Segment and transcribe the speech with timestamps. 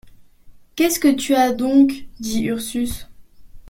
[0.75, 2.05] Qu’est-ce que tu as donc?
[2.19, 3.07] dit Ursus.